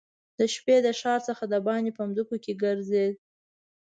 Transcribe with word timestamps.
د 0.37 0.39
شپې 0.53 0.75
د 0.85 0.87
ښار 0.99 1.19
څخه 1.27 1.43
دباندي 1.53 1.91
په 1.97 2.03
مځکو 2.09 2.35
کې 2.43 2.59
ګرځېد. 2.63 3.13